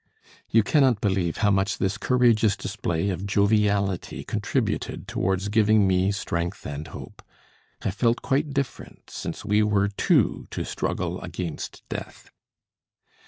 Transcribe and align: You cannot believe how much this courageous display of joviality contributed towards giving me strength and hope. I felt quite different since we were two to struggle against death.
You 0.49 0.63
cannot 0.63 0.99
believe 0.99 1.37
how 1.45 1.51
much 1.51 1.77
this 1.77 1.99
courageous 1.99 2.57
display 2.57 3.11
of 3.11 3.27
joviality 3.27 4.23
contributed 4.23 5.07
towards 5.07 5.47
giving 5.47 5.87
me 5.87 6.11
strength 6.11 6.65
and 6.65 6.87
hope. 6.87 7.21
I 7.83 7.91
felt 7.91 8.23
quite 8.23 8.51
different 8.51 9.11
since 9.11 9.45
we 9.45 9.61
were 9.61 9.89
two 9.89 10.47
to 10.49 10.63
struggle 10.65 11.21
against 11.21 11.83
death. 11.87 12.31